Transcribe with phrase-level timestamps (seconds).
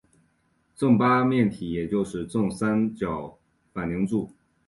[0.75, 3.37] 正八面体也是正三角
[3.71, 4.31] 反棱柱。